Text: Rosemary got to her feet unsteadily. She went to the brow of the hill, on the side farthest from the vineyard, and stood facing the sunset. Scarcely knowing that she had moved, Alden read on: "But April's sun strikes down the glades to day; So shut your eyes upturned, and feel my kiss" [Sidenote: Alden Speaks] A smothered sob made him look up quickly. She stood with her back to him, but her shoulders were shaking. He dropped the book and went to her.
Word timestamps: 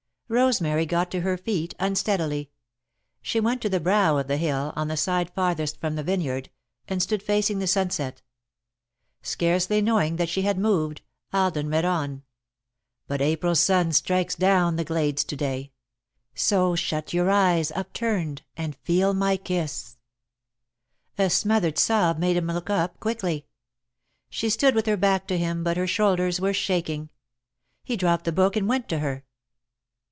Rosemary 0.33 0.85
got 0.85 1.11
to 1.11 1.19
her 1.19 1.35
feet 1.37 1.75
unsteadily. 1.77 2.49
She 3.21 3.41
went 3.41 3.61
to 3.63 3.67
the 3.67 3.81
brow 3.81 4.17
of 4.17 4.27
the 4.29 4.37
hill, 4.37 4.71
on 4.77 4.87
the 4.87 4.95
side 4.95 5.29
farthest 5.35 5.81
from 5.81 5.95
the 5.97 6.03
vineyard, 6.05 6.49
and 6.87 7.03
stood 7.03 7.21
facing 7.21 7.59
the 7.59 7.67
sunset. 7.67 8.21
Scarcely 9.21 9.81
knowing 9.81 10.15
that 10.15 10.29
she 10.29 10.43
had 10.43 10.57
moved, 10.57 11.01
Alden 11.33 11.67
read 11.67 11.83
on: 11.83 12.23
"But 13.07 13.19
April's 13.19 13.59
sun 13.59 13.91
strikes 13.91 14.33
down 14.33 14.77
the 14.77 14.85
glades 14.85 15.25
to 15.25 15.35
day; 15.35 15.73
So 16.33 16.77
shut 16.77 17.11
your 17.11 17.29
eyes 17.29 17.69
upturned, 17.73 18.43
and 18.55 18.77
feel 18.77 19.13
my 19.13 19.35
kiss" 19.35 19.97
[Sidenote: 21.17 21.19
Alden 21.19 21.29
Speaks] 21.31 21.35
A 21.39 21.39
smothered 21.41 21.77
sob 21.77 22.19
made 22.19 22.37
him 22.37 22.47
look 22.47 22.69
up 22.69 23.01
quickly. 23.01 23.47
She 24.29 24.49
stood 24.49 24.75
with 24.75 24.85
her 24.85 24.95
back 24.95 25.27
to 25.27 25.37
him, 25.37 25.61
but 25.61 25.75
her 25.75 25.87
shoulders 25.87 26.39
were 26.39 26.53
shaking. 26.53 27.09
He 27.83 27.97
dropped 27.97 28.23
the 28.23 28.31
book 28.31 28.55
and 28.55 28.69
went 28.69 28.87
to 28.87 28.99
her. 28.99 29.25